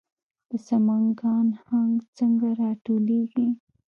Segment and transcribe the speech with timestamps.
[0.49, 3.47] د سمنګان هنګ څنګه راټولیږي؟